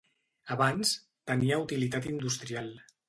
[0.55, 0.93] Abans
[1.33, 2.73] tenia utilitat industrial.